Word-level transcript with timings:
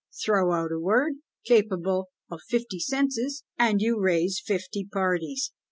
Throw 0.25 0.51
out 0.51 0.71
a 0.71 0.79
word, 0.79 1.13
capable 1.45 2.09
of 2.31 2.41
fifty 2.49 2.79
senses, 2.79 3.43
and 3.59 3.81
you 3.83 3.99
raise 3.99 4.41
fifty 4.43 4.83
parties! 4.91 5.51